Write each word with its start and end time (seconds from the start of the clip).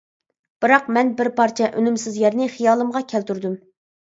بىراق، 0.63 0.87
مەن 0.97 1.11
بىر 1.19 1.29
پارچە 1.41 1.69
ئۈنۈمسىز 1.83 2.17
يەرنى 2.23 2.49
خىيالىمغا 2.57 3.05
كەلتۈردۈم. 3.15 3.57